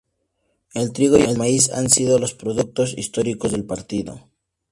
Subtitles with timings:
[0.73, 4.31] El trigo y el maíz han sido los productos históricos del partido.